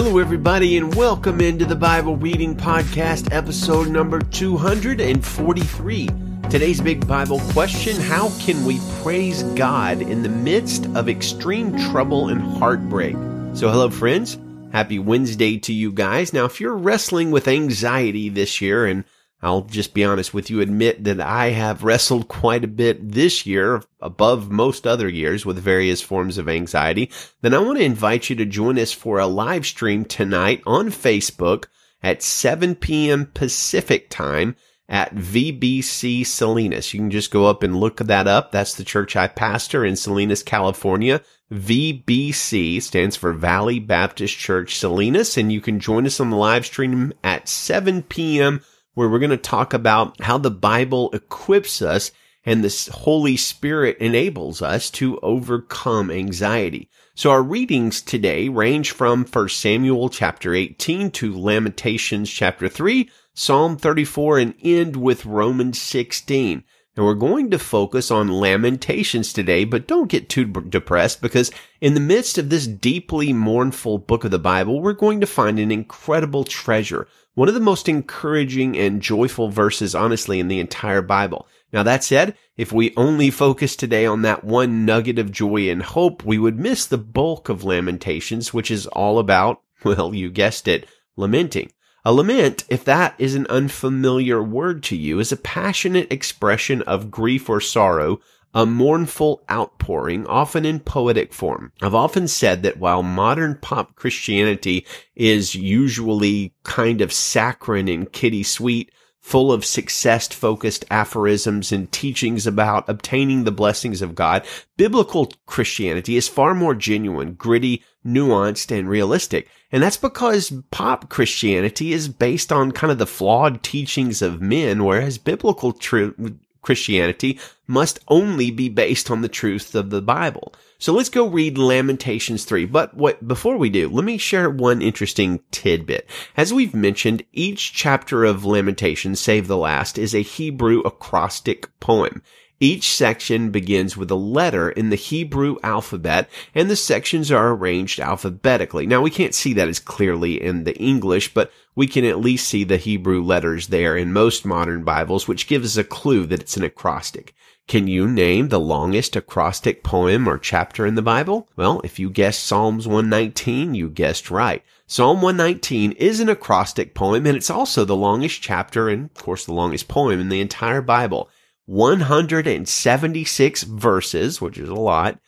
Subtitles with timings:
[0.00, 6.08] Hello, everybody, and welcome into the Bible Reading Podcast, episode number 243.
[6.48, 12.28] Today's big Bible question How can we praise God in the midst of extreme trouble
[12.28, 13.16] and heartbreak?
[13.54, 14.38] So, hello, friends.
[14.70, 16.32] Happy Wednesday to you guys.
[16.32, 19.02] Now, if you're wrestling with anxiety this year and
[19.40, 23.46] I'll just be honest with you, admit that I have wrestled quite a bit this
[23.46, 27.10] year above most other years with various forms of anxiety.
[27.40, 30.88] Then I want to invite you to join us for a live stream tonight on
[30.88, 31.66] Facebook
[32.02, 33.26] at 7 p.m.
[33.26, 34.56] Pacific time
[34.88, 36.92] at VBC Salinas.
[36.92, 38.50] You can just go up and look that up.
[38.50, 41.22] That's the church I pastor in Salinas, California.
[41.52, 45.36] VBC stands for Valley Baptist Church Salinas.
[45.36, 48.62] And you can join us on the live stream at 7 p.m
[48.98, 52.10] where we're going to talk about how the Bible equips us
[52.44, 56.90] and the Holy Spirit enables us to overcome anxiety.
[57.14, 63.76] So our readings today range from 1 Samuel chapter 18 to Lamentations chapter 3, Psalm
[63.76, 66.64] 34, and end with Romans 16.
[66.96, 71.94] And we're going to focus on Lamentations today, but don't get too depressed because in
[71.94, 75.70] the midst of this deeply mournful book of the Bible, we're going to find an
[75.70, 77.06] incredible treasure
[77.38, 81.46] one of the most encouraging and joyful verses, honestly, in the entire Bible.
[81.72, 85.80] Now, that said, if we only focus today on that one nugget of joy and
[85.80, 90.66] hope, we would miss the bulk of Lamentations, which is all about, well, you guessed
[90.66, 91.70] it, lamenting.
[92.04, 97.08] A lament, if that is an unfamiliar word to you, is a passionate expression of
[97.08, 98.18] grief or sorrow
[98.54, 101.72] a mournful outpouring, often in poetic form.
[101.82, 108.42] I've often said that while modern pop Christianity is usually kind of saccharine and kitty
[108.42, 114.46] sweet, full of success focused aphorisms and teachings about obtaining the blessings of God,
[114.78, 119.48] biblical Christianity is far more genuine, gritty, nuanced, and realistic.
[119.70, 124.84] And that's because pop Christianity is based on kind of the flawed teachings of men,
[124.84, 126.14] whereas biblical truth
[126.62, 130.54] Christianity must only be based on the truth of the Bible.
[130.78, 132.66] So let's go read Lamentations 3.
[132.66, 136.08] But what, before we do, let me share one interesting tidbit.
[136.36, 142.22] As we've mentioned, each chapter of Lamentations, save the last, is a Hebrew acrostic poem.
[142.60, 148.00] Each section begins with a letter in the Hebrew alphabet, and the sections are arranged
[148.00, 148.84] alphabetically.
[148.84, 152.48] Now, we can't see that as clearly in the English, but we can at least
[152.48, 156.40] see the Hebrew letters there in most modern Bibles, which gives us a clue that
[156.40, 157.32] it's an acrostic.
[157.68, 161.48] Can you name the longest acrostic poem or chapter in the Bible?
[161.54, 164.64] Well, if you guessed Psalms 119, you guessed right.
[164.88, 169.44] Psalm 119 is an acrostic poem, and it's also the longest chapter and, of course,
[169.44, 171.28] the longest poem in the entire Bible.
[171.68, 175.18] 176 verses, which is a lot,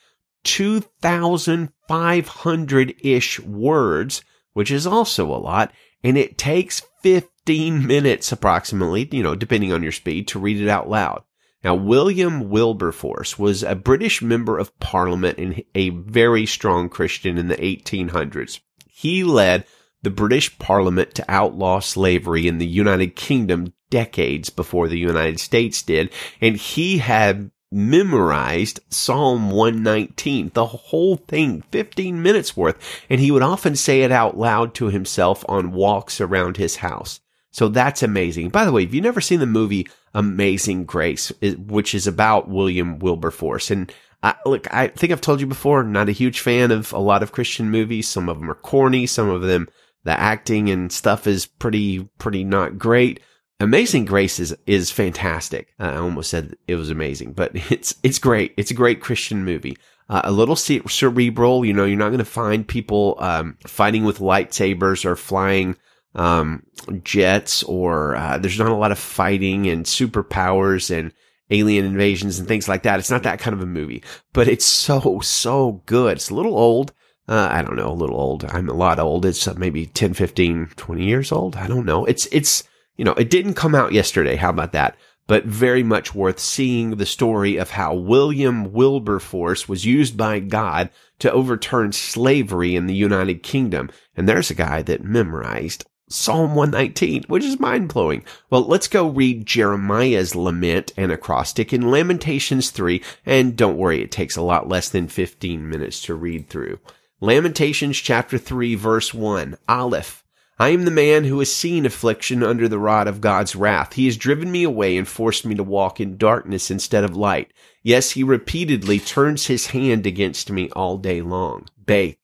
[0.45, 4.25] 2,500 ish words,
[4.55, 5.71] which is also a lot,
[6.03, 10.69] and it takes 15 minutes approximately, you know, depending on your speed, to read it
[10.69, 11.25] out loud.
[11.63, 17.49] Now, William Wilberforce was a British member of parliament and a very strong Christian in
[17.49, 18.61] the 1800s.
[18.89, 19.67] He led
[20.03, 25.83] the British Parliament to outlaw slavery in the United Kingdom decades before the United States
[25.83, 33.31] did, and he had memorized Psalm 119, the whole thing, 15 minutes worth, and he
[33.31, 37.21] would often say it out loud to himself on walks around his house.
[37.53, 38.51] So that's amazing.
[38.51, 42.99] By the way, if you've never seen the movie Amazing Grace, which is about William
[42.99, 46.93] Wilberforce, and I, look, I think I've told you before, not a huge fan of
[46.93, 48.07] a lot of Christian movies.
[48.09, 49.07] Some of them are corny.
[49.07, 49.69] Some of them
[50.05, 53.21] the acting and stuff is pretty, pretty not great.
[53.59, 55.75] Amazing Grace is, is fantastic.
[55.79, 58.55] I almost said it was amazing, but it's, it's great.
[58.57, 59.77] It's a great Christian movie.
[60.09, 64.19] Uh, a little cerebral, you know, you're not going to find people, um, fighting with
[64.19, 65.77] lightsabers or flying,
[66.17, 66.65] um,
[67.05, 71.13] jets or, uh, there's not a lot of fighting and superpowers and,
[71.51, 72.99] alien invasions and things like that.
[72.99, 76.17] It's not that kind of a movie, but it's so, so good.
[76.17, 76.93] It's a little old,
[77.31, 78.45] uh, I don't know, a little old.
[78.45, 79.25] I'm a lot old.
[79.25, 81.55] It's uh, maybe 10, 15, 20 years old.
[81.55, 82.05] I don't know.
[82.05, 82.65] It's, it's,
[82.97, 84.35] you know, it didn't come out yesterday.
[84.35, 84.97] How about that?
[85.29, 90.91] But very much worth seeing the story of how William Wilberforce was used by God
[91.21, 93.91] to overturn slavery in the United Kingdom.
[94.17, 98.25] And there's a guy that memorized Psalm 119, which is mind blowing.
[98.51, 103.01] Well, let's go read Jeremiah's lament and acrostic in Lamentations 3.
[103.25, 106.81] And don't worry, it takes a lot less than 15 minutes to read through.
[107.23, 110.25] Lamentations chapter 3 verse 1, Aleph.
[110.59, 113.93] I am the man who has seen affliction under the rod of God's wrath.
[113.93, 117.53] He has driven me away and forced me to walk in darkness instead of light.
[117.83, 121.67] Yes, he repeatedly turns his hand against me all day long.
[121.77, 122.15] Beth.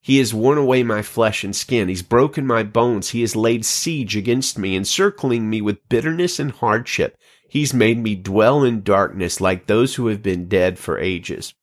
[0.00, 1.88] He has worn away my flesh and skin.
[1.88, 3.10] He's broken my bones.
[3.10, 7.18] He has laid siege against me, encircling me with bitterness and hardship.
[7.48, 11.54] He's made me dwell in darkness like those who have been dead for ages.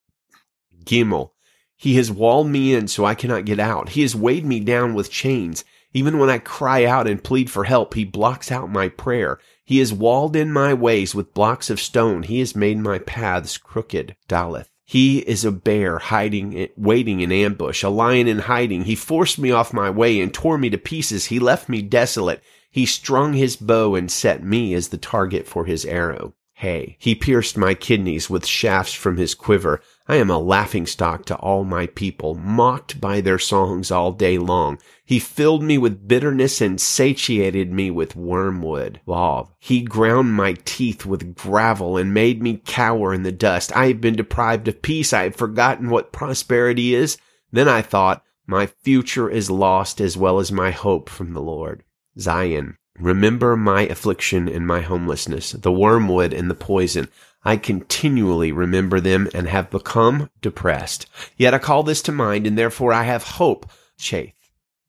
[0.83, 1.31] Gimel.
[1.81, 3.89] He has walled me in so I cannot get out.
[3.89, 5.65] He has weighed me down with chains.
[5.93, 9.39] Even when I cry out and plead for help, he blocks out my prayer.
[9.65, 12.21] He has walled in my ways with blocks of stone.
[12.21, 14.15] He has made my paths crooked.
[14.29, 14.67] Daleth.
[14.85, 18.83] He is a bear hiding, waiting in ambush, a lion in hiding.
[18.83, 21.25] He forced me off my way and tore me to pieces.
[21.25, 22.43] He left me desolate.
[22.69, 26.35] He strung his bow and set me as the target for his arrow.
[26.53, 29.81] Hey, he pierced my kidneys with shafts from his quiver.
[30.11, 34.37] I am a laughing stock to all my people, mocked by their songs all day
[34.37, 34.77] long.
[35.05, 38.99] He filled me with bitterness and satiated me with wormwood.
[39.07, 39.51] Vav.
[39.57, 43.73] He ground my teeth with gravel and made me cower in the dust.
[43.73, 45.13] I have been deprived of peace.
[45.13, 47.17] I have forgotten what prosperity is.
[47.53, 51.85] Then I thought, my future is lost as well as my hope from the Lord.
[52.19, 52.75] Zayin.
[52.99, 57.07] Remember my affliction and my homelessness, the wormwood and the poison.
[57.43, 61.07] I continually remember them and have become depressed.
[61.37, 63.69] Yet I call this to mind, and therefore I have hope.
[63.97, 64.33] Chaith.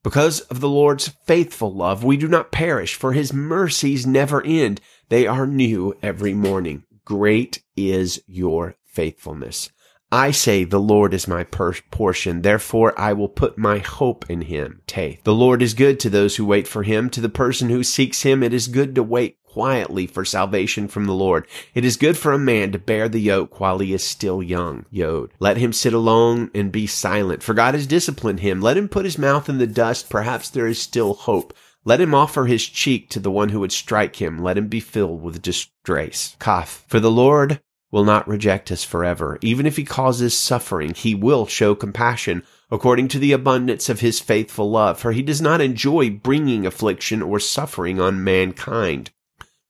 [0.03, 4.81] Because of the Lord's faithful love, we do not perish, for his mercies never end.
[5.09, 6.85] They are new every morning.
[7.05, 9.71] Great is your faithfulness.
[10.13, 14.83] I say the Lord is my portion, therefore I will put my hope in him.
[14.87, 15.25] Teth.
[15.25, 17.09] The Lord is good to those who wait for him.
[17.09, 21.07] To the person who seeks him, it is good to wait quietly for salvation from
[21.07, 21.47] the Lord.
[21.75, 24.85] It is good for a man to bear the yoke while he is still young.
[24.91, 25.31] Yod.
[25.39, 28.61] Let him sit alone and be silent, for God has disciplined him.
[28.61, 30.11] Let him put his mouth in the dust.
[30.11, 31.55] Perhaps there is still hope.
[31.87, 34.43] Let him offer his cheek to the one who would strike him.
[34.43, 36.37] Let him be filled with disgrace.
[36.39, 36.85] Kaf.
[36.87, 37.61] For the Lord
[37.93, 39.39] will not reject us forever.
[39.43, 44.19] Even if he causes suffering, he will show compassion according to the abundance of his
[44.19, 49.11] faithful love, for he does not enjoy bringing affliction or suffering on mankind.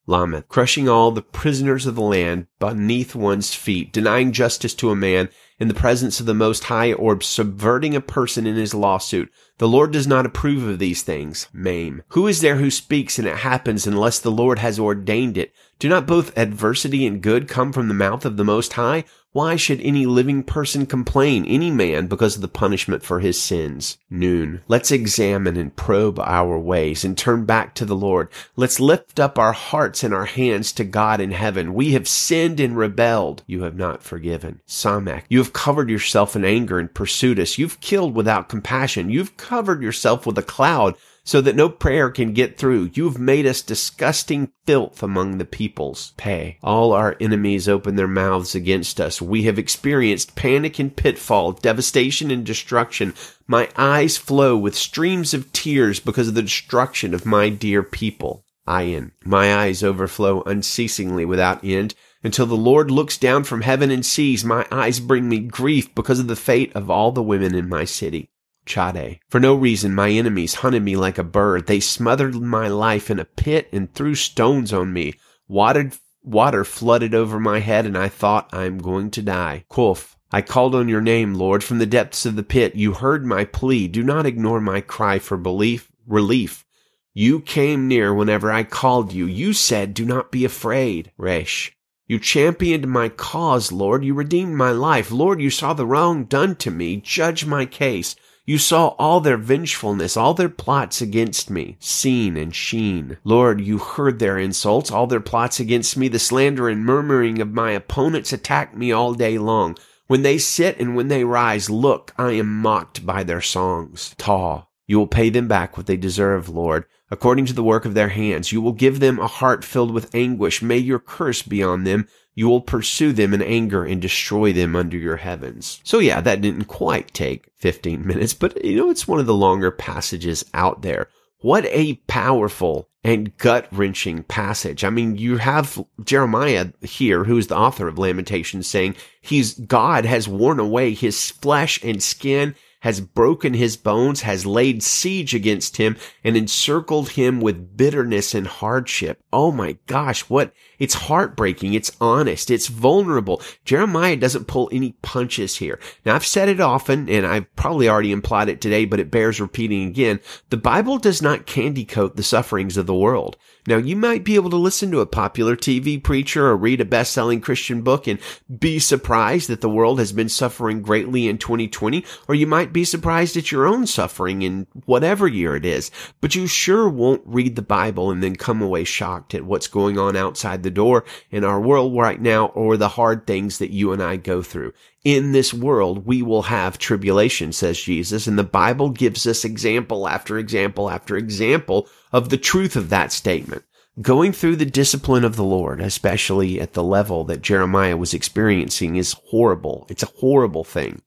[0.06, 4.96] Lameth, crushing all the prisoners of the land beneath one's feet, denying justice to a
[4.96, 5.28] man
[5.60, 9.32] in the presence of the Most High, or subverting a person in his lawsuit.
[9.58, 11.48] The Lord does not approve of these things.
[11.52, 12.02] Maim.
[12.08, 15.54] Who is there who speaks and it happens unless the Lord has ordained it?
[15.78, 19.04] Do not both adversity and good come from the mouth of the Most High?
[19.34, 23.96] Why should any living person complain, any man, because of the punishment for his sins?
[24.10, 24.60] Noon.
[24.68, 28.28] Let's examine and probe our ways and turn back to the Lord.
[28.56, 31.72] Let's lift up our hearts and our hands to God in heaven.
[31.72, 33.42] We have sinned and rebelled.
[33.46, 34.60] You have not forgiven.
[34.68, 35.22] Samek.
[35.30, 37.56] You have covered yourself in anger and pursued us.
[37.56, 39.08] You've killed without compassion.
[39.08, 42.90] You've covered yourself with a cloud so that no prayer can get through.
[42.94, 46.12] You've made us disgusting filth among the peoples.
[46.16, 46.58] Pay.
[46.62, 49.22] All our enemies open their mouths against us.
[49.22, 53.14] We have experienced panic and pitfall, devastation and destruction.
[53.46, 58.44] My eyes flow with streams of tears because of the destruction of my dear people.
[58.66, 59.10] Ayin.
[59.24, 64.44] My eyes overflow unceasingly without end until the Lord looks down from heaven and sees
[64.44, 67.84] my eyes bring me grief because of the fate of all the women in my
[67.84, 68.28] city.
[68.66, 69.18] Chade.
[69.28, 71.66] For no reason, my enemies hunted me like a bird.
[71.66, 75.14] They smothered my life in a pit and threw stones on me.
[75.48, 79.64] Watered, water flooded over my head, and I thought I am going to die.
[79.70, 80.16] Kuf.
[80.30, 82.74] I called on your name, Lord, from the depths of the pit.
[82.74, 83.86] You heard my plea.
[83.86, 86.64] Do not ignore my cry for belief, relief.
[87.12, 89.26] You came near whenever I called you.
[89.26, 91.12] You said, do not be afraid.
[91.18, 91.76] Resh.
[92.06, 94.04] You championed my cause, Lord.
[94.04, 95.10] You redeemed my life.
[95.10, 96.96] Lord, you saw the wrong done to me.
[96.96, 98.16] Judge my case.
[98.44, 103.18] You saw all their vengefulness, all their plots against me, seen and sheen.
[103.22, 107.52] Lord, you heard their insults, all their plots against me, the slander and murmuring of
[107.52, 109.76] my opponents attack me all day long.
[110.08, 114.12] When they sit and when they rise, look, I am mocked by their songs.
[114.18, 114.66] Ta.
[114.88, 118.08] You will pay them back what they deserve, Lord, according to the work of their
[118.08, 118.50] hands.
[118.50, 120.62] You will give them a heart filled with anguish.
[120.62, 124.74] May your curse be on them you will pursue them in anger and destroy them
[124.74, 125.80] under your heavens.
[125.84, 129.34] So yeah, that didn't quite take 15 minutes, but you know, it's one of the
[129.34, 131.08] longer passages out there.
[131.40, 134.84] What a powerful and gut wrenching passage.
[134.84, 140.04] I mean, you have Jeremiah here, who is the author of Lamentations saying he's God
[140.04, 145.76] has worn away his flesh and skin has broken his bones, has laid siege against
[145.76, 149.22] him, and encircled him with bitterness and hardship.
[149.32, 150.52] Oh my gosh, what?
[150.80, 151.74] It's heartbreaking.
[151.74, 152.50] It's honest.
[152.50, 153.40] It's vulnerable.
[153.64, 155.78] Jeremiah doesn't pull any punches here.
[156.04, 159.40] Now I've said it often, and I've probably already implied it today, but it bears
[159.40, 160.18] repeating again.
[160.50, 163.36] The Bible does not candy coat the sufferings of the world.
[163.68, 166.84] Now you might be able to listen to a popular TV preacher or read a
[166.84, 168.18] best-selling Christian book and
[168.58, 172.84] be surprised that the world has been suffering greatly in 2020, or you might be
[172.84, 177.56] surprised at your own suffering in whatever year it is, but you sure won't read
[177.56, 181.44] the Bible and then come away shocked at what's going on outside the door in
[181.44, 184.72] our world right now or the hard things that you and I go through.
[185.04, 190.08] In this world, we will have tribulation, says Jesus, and the Bible gives us example
[190.08, 193.64] after example after example of the truth of that statement.
[194.00, 198.96] Going through the discipline of the Lord, especially at the level that Jeremiah was experiencing,
[198.96, 199.86] is horrible.
[199.90, 201.02] It's a horrible thing.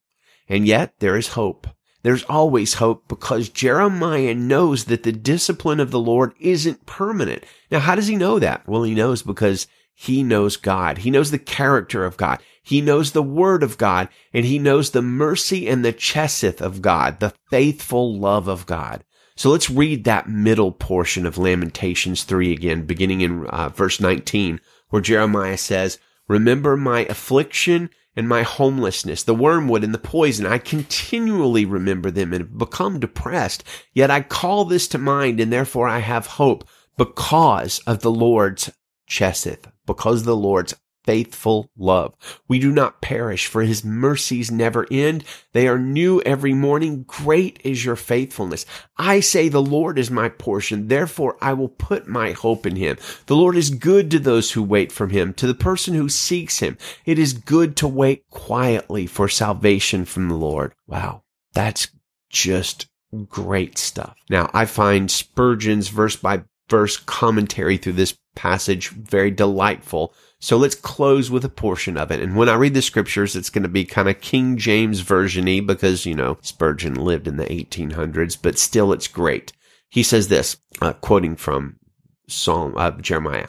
[0.48, 1.68] And yet there is hope.
[2.04, 7.44] There's always hope because Jeremiah knows that the discipline of the Lord isn't permanent.
[7.72, 8.68] Now, how does he know that?
[8.68, 11.00] Well, he knows because he knows God.
[11.00, 12.44] He knows the character of God.
[12.62, 16.82] He knows the word of God and he knows the mercy and the chesed of
[16.82, 19.04] God, the faithful love of God.
[19.38, 24.62] So let's read that middle portion of Lamentations 3 again, beginning in uh, verse 19,
[24.90, 25.98] where Jeremiah says,
[26.28, 30.46] Remember my affliction and my homelessness, the wormwood and the poison.
[30.46, 33.64] I continually remember them and have become depressed.
[33.94, 36.68] Yet I call this to mind and therefore I have hope
[36.98, 38.72] because of the Lord's
[39.10, 40.74] chesed, because of the Lord's
[41.06, 42.14] faithful love.
[42.48, 45.24] We do not perish for his mercies never end.
[45.54, 47.04] They are new every morning.
[47.04, 48.66] Great is your faithfulness.
[48.98, 50.88] I say the Lord is my portion.
[50.88, 52.98] Therefore I will put my hope in him.
[53.28, 56.60] The Lord is good to those who wait from him, to the person who seeks
[56.60, 56.78] him.
[57.06, 60.74] It is good to wait quietly for salvation from the Lord.
[60.88, 61.24] Wow.
[61.54, 61.88] That's
[62.30, 62.88] just
[63.30, 64.16] great stuff.
[64.30, 70.14] Now I find Spurgeon's verse by verse commentary through this passage very delightful
[70.46, 72.22] so let's close with a portion of it.
[72.22, 75.60] And when I read the scriptures, it's going to be kind of King James version-y
[75.60, 79.54] because, you know, Spurgeon lived in the 1800s, but still it's great.
[79.90, 81.80] He says this, uh, quoting from
[82.28, 83.48] Psalm, uh, Jeremiah.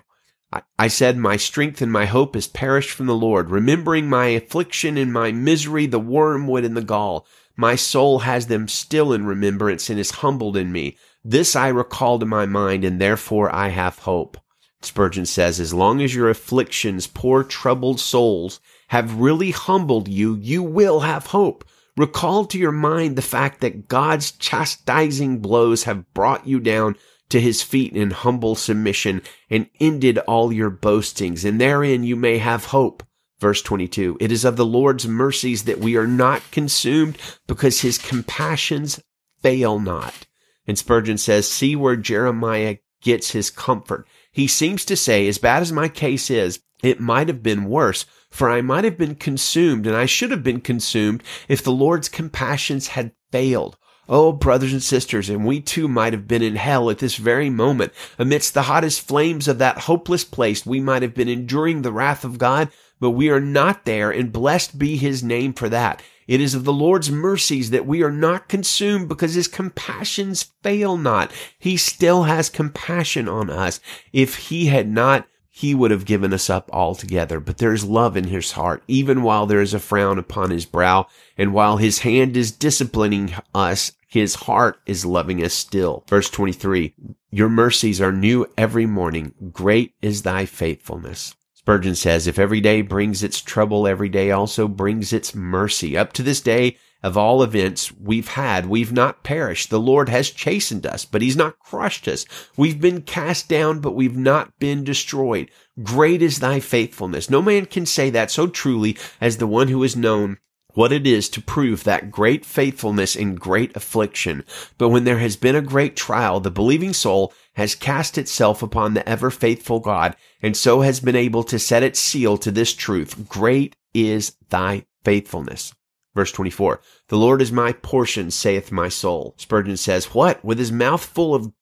[0.79, 4.97] I said, My strength and my hope is perished from the Lord, remembering my affliction
[4.97, 7.27] and my misery, the wormwood and the gall.
[7.59, 10.97] My soul has them still in remembrance and is humbled in me.
[11.23, 14.39] This I recall to my mind, and therefore I have hope.
[14.83, 20.63] Spurgeon says, as long as your afflictions, poor troubled souls, have really humbled you, you
[20.63, 21.65] will have hope.
[21.97, 26.97] Recall to your mind the fact that God's chastising blows have brought you down
[27.31, 32.39] to his feet in humble submission and ended all your boastings, and therein you may
[32.39, 33.03] have hope.
[33.41, 37.99] Verse 22, it is of the Lord's mercies that we are not consumed because his
[37.99, 39.01] compassions
[39.43, 40.27] fail not.
[40.67, 44.07] And Spurgeon says, see where Jeremiah gets his comfort.
[44.37, 48.05] He seems to say, as bad as my case is, it might have been worse,
[48.29, 52.11] for I might have been consumed, and I should have been consumed if the Lord's
[52.11, 53.79] compassions had failed.
[54.11, 57.49] Oh, brothers and sisters, and we too might have been in hell at this very
[57.49, 57.95] moment.
[58.19, 62.23] Amidst the hottest flames of that hopeless place, we might have been enduring the wrath
[62.23, 62.69] of God,
[63.01, 66.03] but we are not there, and blessed be his name for that.
[66.27, 70.97] It is of the Lord's mercies that we are not consumed because his compassions fail
[70.97, 71.31] not.
[71.59, 73.81] He still has compassion on us.
[74.13, 77.41] If he had not, he would have given us up altogether.
[77.41, 80.67] But there is love in his heart, even while there is a frown upon his
[80.67, 81.07] brow.
[81.39, 86.05] And while his hand is disciplining us, his heart is loving us still.
[86.09, 86.95] Verse 23,
[87.31, 89.33] your mercies are new every morning.
[89.53, 91.35] Great is thy faithfulness.
[91.67, 95.99] Spurgeon says, if every day brings its trouble, every day also brings its mercy.
[95.99, 99.69] Up to this day, of all events we've had, we've not perished.
[99.69, 102.25] The Lord has chastened us, but he's not crushed us.
[102.57, 105.51] We've been cast down, but we've not been destroyed.
[105.83, 107.29] Great is thy faithfulness.
[107.29, 110.39] No man can say that so truly as the one who has known
[110.77, 114.45] what it is to prove that great faithfulness in great affliction.
[114.77, 118.93] But when there has been a great trial, the believing soul has cast itself upon
[118.93, 122.75] the ever faithful God, and so has been able to set its seal to this
[122.75, 123.27] truth.
[123.27, 125.75] Great is thy faithfulness.
[126.15, 129.35] Verse 24, the Lord is my portion, saith my soul.
[129.39, 130.45] Spurgeon says, what?
[130.45, 131.53] With his mouth full of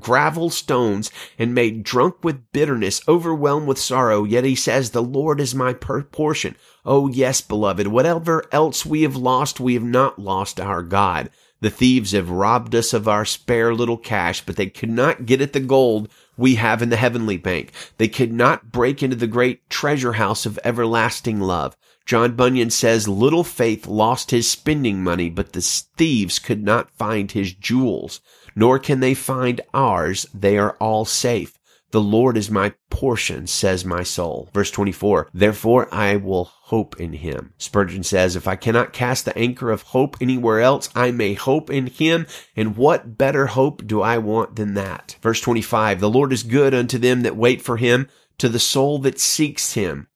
[0.00, 4.24] gravel stones and made drunk with bitterness, overwhelmed with sorrow.
[4.24, 6.56] Yet he says, the Lord is my portion.
[6.84, 11.30] Oh yes, beloved, whatever else we have lost, we have not lost our God.
[11.60, 15.40] The thieves have robbed us of our spare little cash, but they could not get
[15.40, 17.70] at the gold we have in the heavenly bank.
[17.98, 21.76] They could not break into the great treasure house of everlasting love.
[22.04, 27.30] John Bunyan says little faith lost his spending money, but the thieves could not find
[27.30, 28.20] his jewels,
[28.54, 30.26] nor can they find ours.
[30.34, 31.58] They are all safe.
[31.92, 34.48] The Lord is my portion, says my soul.
[34.54, 37.52] Verse 24, therefore I will hope in him.
[37.58, 41.68] Spurgeon says, if I cannot cast the anchor of hope anywhere else, I may hope
[41.68, 42.26] in him.
[42.56, 45.16] And what better hope do I want than that?
[45.20, 48.98] Verse 25, the Lord is good unto them that wait for him, to the soul
[49.00, 50.08] that seeks him.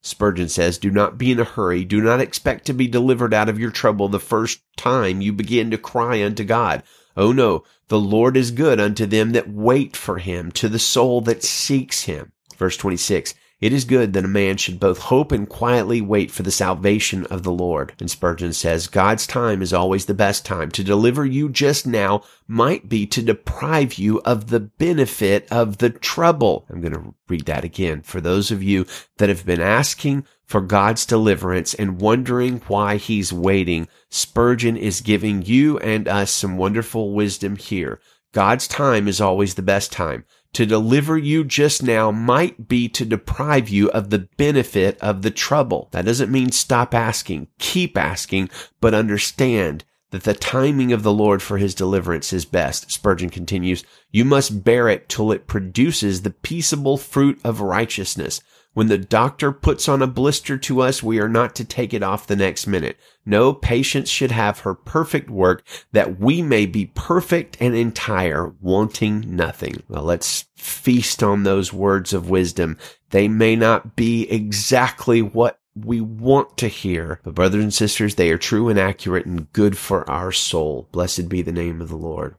[0.00, 1.84] Spurgeon says, Do not be in a hurry.
[1.84, 5.70] Do not expect to be delivered out of your trouble the first time you begin
[5.70, 6.82] to cry unto God.
[7.16, 11.20] Oh no, the Lord is good unto them that wait for him, to the soul
[11.22, 12.32] that seeks him.
[12.56, 13.34] Verse 26.
[13.60, 17.26] It is good that a man should both hope and quietly wait for the salvation
[17.26, 17.92] of the Lord.
[18.00, 20.70] And Spurgeon says, God's time is always the best time.
[20.70, 25.90] To deliver you just now might be to deprive you of the benefit of the
[25.90, 26.64] trouble.
[26.70, 28.00] I'm going to read that again.
[28.00, 28.86] For those of you
[29.18, 35.42] that have been asking for God's deliverance and wondering why he's waiting, Spurgeon is giving
[35.42, 38.00] you and us some wonderful wisdom here.
[38.32, 43.04] God's time is always the best time to deliver you just now might be to
[43.04, 45.88] deprive you of the benefit of the trouble.
[45.92, 51.40] That doesn't mean stop asking, keep asking, but understand that the timing of the Lord
[51.40, 52.90] for his deliverance is best.
[52.90, 58.40] Spurgeon continues, you must bear it till it produces the peaceable fruit of righteousness.
[58.72, 62.04] When the doctor puts on a blister to us, we are not to take it
[62.04, 62.96] off the next minute.
[63.26, 69.34] No, patience should have her perfect work that we may be perfect and entire, wanting
[69.34, 69.82] nothing.
[69.88, 72.78] Well, let's feast on those words of wisdom.
[73.10, 78.30] They may not be exactly what we want to hear, but brothers and sisters, they
[78.30, 80.88] are true and accurate and good for our soul.
[80.92, 82.36] Blessed be the name of the Lord.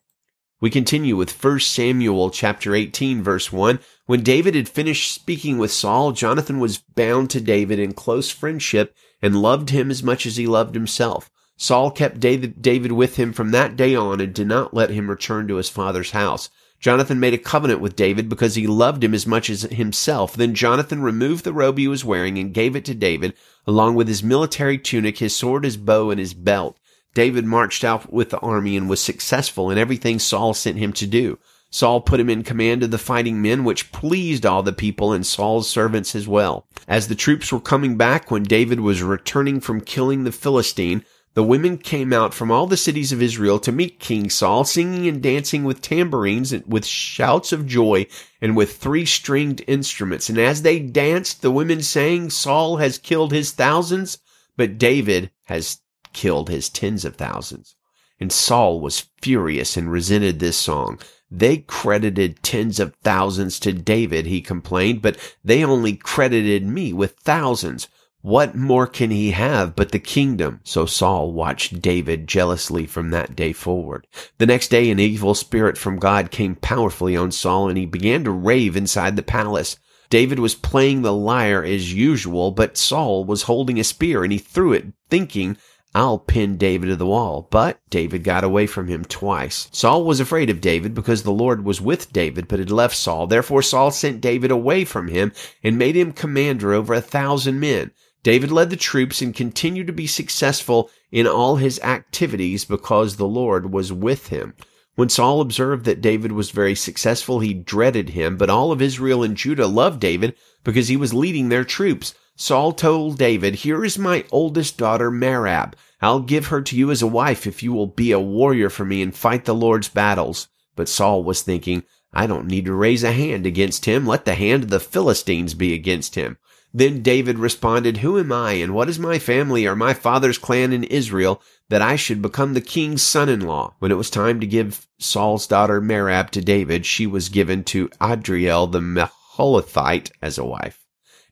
[0.62, 3.80] We continue with 1 Samuel chapter 18 verse 1.
[4.12, 8.94] When David had finished speaking with Saul, Jonathan was bound to David in close friendship
[9.22, 11.32] and loved him as much as he loved himself.
[11.56, 15.48] Saul kept David with him from that day on and did not let him return
[15.48, 16.50] to his father's house.
[16.78, 20.34] Jonathan made a covenant with David because he loved him as much as himself.
[20.34, 23.34] Then Jonathan removed the robe he was wearing and gave it to David,
[23.66, 26.78] along with his military tunic, his sword, his bow, and his belt.
[27.14, 31.08] David marched out with the army and was successful in everything Saul sent him to
[31.08, 31.40] do.
[31.72, 35.26] Saul put him in command of the fighting men, which pleased all the people and
[35.26, 36.68] Saul's servants as well.
[36.88, 41.44] As the troops were coming back when David was returning from killing the Philistine, the
[41.44, 45.24] women came out from all the cities of Israel to meet King Saul, singing and
[45.24, 48.06] dancing with tambourines and with shouts of joy
[48.42, 50.28] and with three stringed instruments.
[50.28, 54.18] And as they danced, the women sang, Saul has killed his thousands,
[54.58, 55.80] but David has
[56.12, 57.78] killed his tens of thousands.
[58.22, 61.00] And Saul was furious and resented this song.
[61.32, 67.16] They credited tens of thousands to David, he complained, but they only credited me with
[67.20, 67.88] thousands.
[68.22, 70.60] What more can he have but the kingdom?
[70.64, 74.06] So Saul watched David jealously from that day forward.
[74.38, 78.24] The next day, an evil spirit from God came powerfully on Saul and he began
[78.26, 79.78] to rave inside the palace.
[80.12, 84.38] David was playing the lyre as usual, but Saul was holding a spear and he
[84.38, 85.58] threw it, thinking
[85.94, 87.48] I'll pin David to the wall.
[87.52, 89.68] But David got away from him twice.
[89.72, 93.28] Saul was afraid of David because the Lord was with David, but had left Saul.
[93.28, 97.92] Therefore Saul sent David away from him and made him commander over a thousand men.
[98.24, 103.28] David led the troops and continued to be successful in all his activities because the
[103.28, 104.54] Lord was with him.
[104.96, 109.24] When Saul observed that David was very successful, he dreaded him, but all of Israel
[109.24, 112.14] and Judah loved David because he was leading their troops.
[112.42, 115.74] Saul told David, Here is my oldest daughter, Merab.
[116.02, 118.84] I'll give her to you as a wife if you will be a warrior for
[118.84, 120.48] me and fight the Lord's battles.
[120.76, 124.08] But Saul was thinking, I don't need to raise a hand against him.
[124.08, 126.40] Let the hand of the Philistines be against him.
[126.74, 130.74] Then David responded, Who am I and what is my family or my father's clan
[130.74, 133.76] in Israel that I should become the king's son-in-law?
[133.78, 137.92] When it was time to give Saul's daughter Merab to David, she was given to
[138.02, 140.81] Adriel the Meholathite as a wife.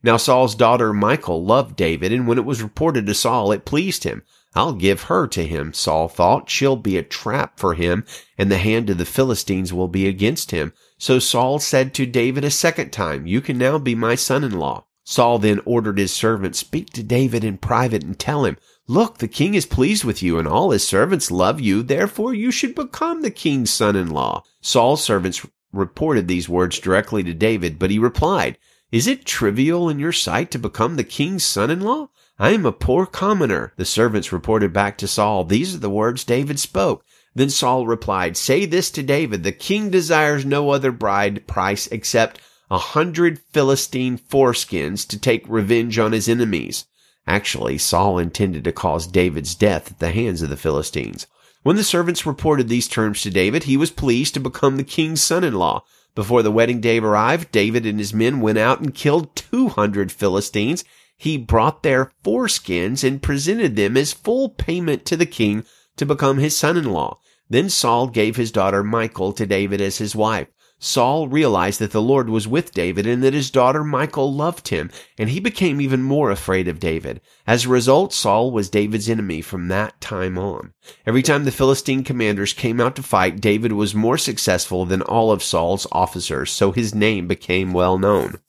[0.01, 4.05] Now Saul's daughter Michal loved David, and when it was reported to Saul, it pleased
[4.05, 4.23] him.
[4.55, 6.49] I'll give her to him, Saul thought.
[6.49, 8.05] She'll be a trap for him,
[8.37, 10.73] and the hand of the Philistines will be against him.
[10.97, 14.85] So Saul said to David a second time, You can now be my son-in-law.
[15.03, 18.57] Saul then ordered his servant, Speak to David in private and tell him,
[18.87, 21.83] Look, the king is pleased with you, and all his servants love you.
[21.83, 24.43] Therefore you should become the king's son-in-law.
[24.61, 28.57] Saul's servants reported these words directly to David, but he replied,
[28.91, 32.09] is it trivial in your sight to become the king's son-in-law?
[32.39, 33.73] I am a poor commoner.
[33.75, 37.03] The servants reported back to Saul, These are the words David spoke.
[37.35, 42.41] Then Saul replied, Say this to David, the king desires no other bride price except
[42.71, 46.85] a hundred Philistine foreskins to take revenge on his enemies.
[47.27, 51.27] Actually, Saul intended to cause David's death at the hands of the Philistines.
[51.61, 55.21] When the servants reported these terms to David, he was pleased to become the king's
[55.21, 55.83] son-in-law.
[56.15, 60.83] Before the wedding day arrived, David and his men went out and killed 200 Philistines.
[61.15, 65.65] He brought their foreskins and presented them as full payment to the king
[65.97, 67.19] to become his son-in-law.
[67.49, 70.47] Then Saul gave his daughter Michal to David as his wife.
[70.79, 74.89] Saul realized that the Lord was with David and that his daughter Michal loved him,
[75.17, 77.19] and he became even more afraid of David.
[77.45, 80.73] As a result, Saul was David's enemy from that time on.
[81.05, 85.31] Every time the Philistine commanders came out to fight, David was more successful than all
[85.31, 88.39] of Saul's officers, so his name became well known.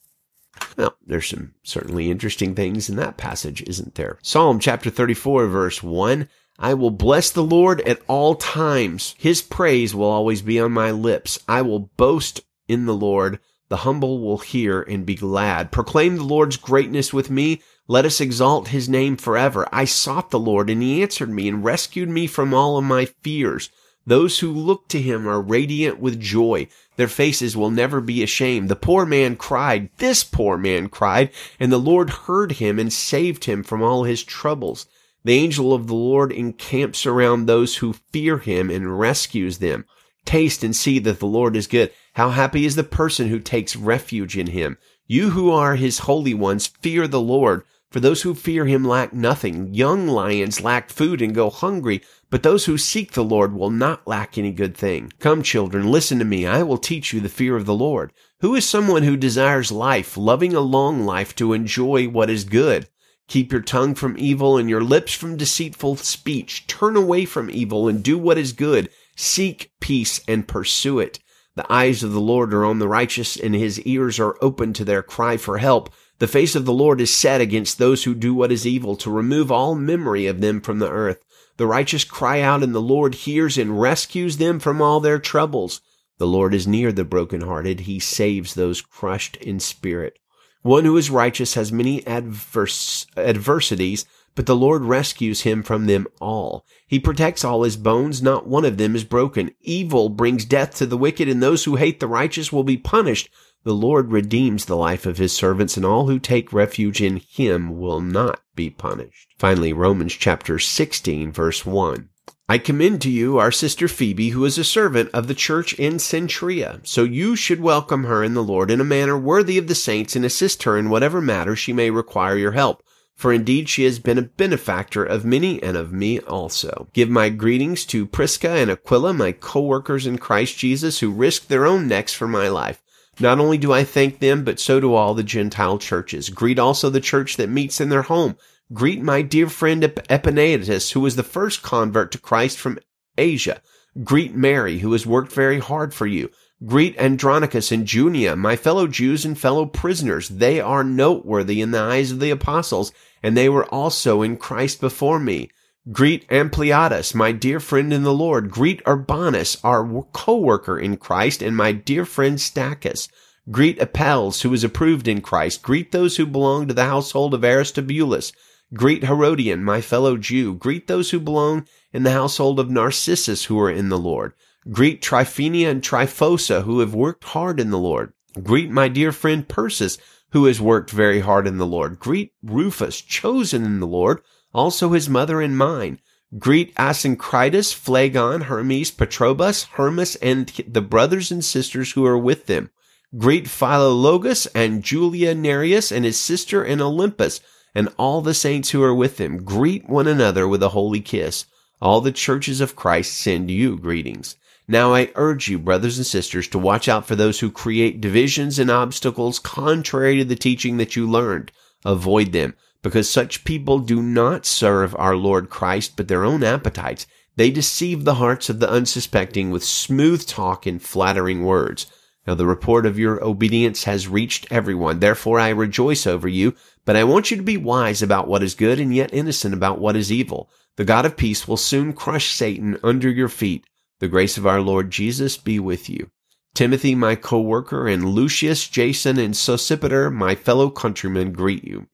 [0.77, 4.17] Well, there's some certainly interesting things in that passage, isn't there?
[4.21, 6.29] Psalm chapter 34 verse 1.
[6.63, 9.15] I will bless the Lord at all times.
[9.17, 11.39] His praise will always be on my lips.
[11.47, 13.39] I will boast in the Lord.
[13.69, 15.71] The humble will hear and be glad.
[15.71, 17.63] Proclaim the Lord's greatness with me.
[17.87, 19.67] Let us exalt his name forever.
[19.71, 23.05] I sought the Lord and he answered me and rescued me from all of my
[23.05, 23.71] fears.
[24.05, 26.67] Those who look to him are radiant with joy.
[26.95, 28.69] Their faces will never be ashamed.
[28.69, 33.45] The poor man cried, this poor man cried, and the Lord heard him and saved
[33.45, 34.85] him from all his troubles.
[35.23, 39.85] The angel of the Lord encamps around those who fear him and rescues them.
[40.25, 41.91] Taste and see that the Lord is good.
[42.13, 44.77] How happy is the person who takes refuge in him.
[45.07, 47.63] You who are his holy ones, fear the Lord.
[47.91, 49.73] For those who fear him lack nothing.
[49.73, 54.07] Young lions lack food and go hungry, but those who seek the Lord will not
[54.07, 55.11] lack any good thing.
[55.19, 56.47] Come, children, listen to me.
[56.47, 58.13] I will teach you the fear of the Lord.
[58.39, 62.87] Who is someone who desires life, loving a long life to enjoy what is good?
[63.31, 66.67] Keep your tongue from evil and your lips from deceitful speech.
[66.67, 68.89] Turn away from evil and do what is good.
[69.15, 71.17] Seek peace and pursue it.
[71.55, 74.83] The eyes of the Lord are on the righteous and his ears are open to
[74.83, 75.93] their cry for help.
[76.19, 79.09] The face of the Lord is set against those who do what is evil, to
[79.09, 81.23] remove all memory of them from the earth.
[81.55, 85.79] The righteous cry out, and the Lord hears and rescues them from all their troubles.
[86.17, 87.81] The Lord is near the brokenhearted.
[87.81, 90.19] He saves those crushed in spirit.
[90.61, 96.07] One who is righteous has many adverse, adversities, but the Lord rescues him from them
[96.19, 96.65] all.
[96.87, 99.51] He protects all his bones, not one of them is broken.
[99.61, 103.29] Evil brings death to the wicked, and those who hate the righteous will be punished.
[103.63, 107.79] The Lord redeems the life of his servants, and all who take refuge in him
[107.79, 109.33] will not be punished.
[109.37, 112.09] Finally, Romans chapter 16, verse 1.
[112.51, 115.93] I commend to you our sister Phoebe, who is a servant of the church in
[115.99, 116.85] Cenchreae.
[116.85, 120.17] So you should welcome her in the Lord in a manner worthy of the saints
[120.17, 122.83] and assist her in whatever matter she may require your help.
[123.15, 126.89] For indeed she has been a benefactor of many and of me also.
[126.91, 131.65] Give my greetings to Prisca and Aquila, my co-workers in Christ Jesus, who risked their
[131.65, 132.83] own necks for my life.
[133.17, 136.29] Not only do I thank them, but so do all the Gentile churches.
[136.29, 138.35] Greet also the church that meets in their home.
[138.73, 142.79] Greet my dear friend Epaenetus, who was the first convert to Christ from
[143.17, 143.61] Asia.
[144.03, 146.29] Greet Mary, who has worked very hard for you.
[146.65, 150.29] Greet Andronicus and Junia, my fellow Jews and fellow prisoners.
[150.29, 154.79] They are noteworthy in the eyes of the apostles, and they were also in Christ
[154.79, 155.49] before me.
[155.91, 158.51] Greet Ampliatus, my dear friend in the Lord.
[158.51, 163.09] Greet Urbanus, our co-worker in Christ, and my dear friend Stachys.
[163.49, 165.61] Greet Apelles, who is approved in Christ.
[165.61, 168.31] Greet those who belong to the household of Aristobulus.
[168.73, 170.55] Greet Herodion, my fellow Jew.
[170.55, 174.33] Greet those who belong in the household of Narcissus, who are in the Lord.
[174.71, 178.13] Greet Tryphena and Tryphosa, who have worked hard in the Lord.
[178.41, 179.97] Greet my dear friend Persis,
[180.31, 181.99] who has worked very hard in the Lord.
[181.99, 184.21] Greet Rufus, chosen in the Lord
[184.53, 185.99] also his mother and mine.
[186.37, 192.69] Greet Asyncritus, Phlegon, Hermes, Patrobas, Hermas, and the brothers and sisters who are with them.
[193.17, 197.41] Greet Philologus and Julia Nereus and his sister in Olympas,
[197.73, 199.43] and all the saints who are with them.
[199.43, 201.45] Greet one another with a holy kiss.
[201.81, 204.35] All the churches of Christ send you greetings.
[204.67, 208.59] Now I urge you, brothers and sisters, to watch out for those who create divisions
[208.59, 211.51] and obstacles contrary to the teaching that you learned.
[211.83, 217.05] Avoid them because such people do not serve our Lord Christ, but their own appetites.
[217.35, 221.87] They deceive the hearts of the unsuspecting with smooth talk and flattering words.
[222.27, 224.99] Now the report of your obedience has reached everyone.
[224.99, 228.55] Therefore I rejoice over you, but I want you to be wise about what is
[228.55, 230.49] good and yet innocent about what is evil.
[230.77, 233.65] The God of peace will soon crush Satan under your feet.
[233.99, 236.09] The grace of our Lord Jesus be with you.
[236.53, 241.87] Timothy, my co-worker, and Lucius, Jason, and Sosipater, my fellow countrymen, greet you.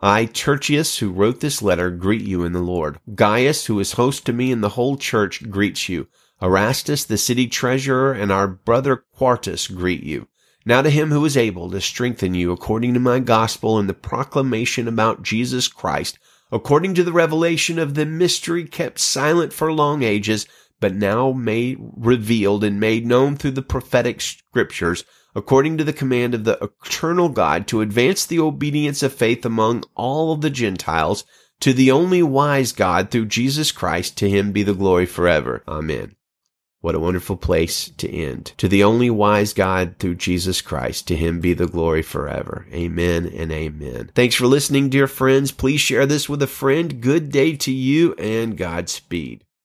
[0.00, 2.98] I, Tertius, who wrote this letter, greet you in the Lord.
[3.14, 6.08] Gaius, who is host to me and the whole church, greets you.
[6.42, 10.28] Erastus, the city treasurer, and our brother Quartus greet you.
[10.66, 13.94] Now to him who is able to strengthen you according to my gospel and the
[13.94, 16.18] proclamation about Jesus Christ,
[16.50, 20.46] according to the revelation of the mystery kept silent for long ages,
[20.80, 26.34] but now made revealed and made known through the prophetic scriptures, according to the command
[26.34, 31.24] of the eternal God, to advance the obedience of faith among all of the Gentiles,
[31.60, 35.62] to the only wise God through Jesus Christ, to him be the glory forever.
[35.68, 36.16] Amen.
[36.84, 38.52] What a wonderful place to end.
[38.58, 42.66] To the only wise God through Jesus Christ, to him be the glory forever.
[42.74, 44.10] Amen and amen.
[44.14, 45.50] Thanks for listening, dear friends.
[45.50, 47.00] Please share this with a friend.
[47.00, 49.44] Good day to you and Godspeed.